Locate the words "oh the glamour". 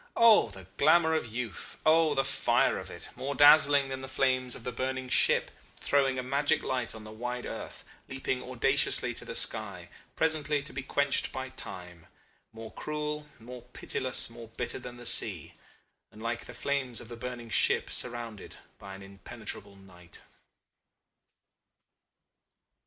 0.15-1.13